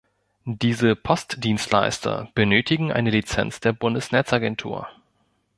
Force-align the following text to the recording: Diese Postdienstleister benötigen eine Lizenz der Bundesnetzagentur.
Diese 0.45 0.95
Postdienstleister 0.95 2.31
benötigen 2.33 2.91
eine 2.91 3.11
Lizenz 3.11 3.59
der 3.59 3.71
Bundesnetzagentur. 3.73 4.87